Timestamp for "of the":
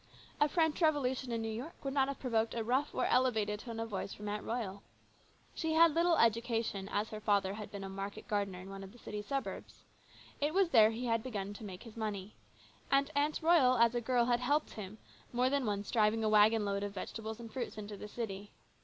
8.83-8.97